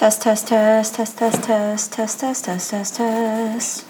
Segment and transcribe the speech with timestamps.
[0.00, 3.89] Test, test, test, test, test, test, test, test, test, test, test.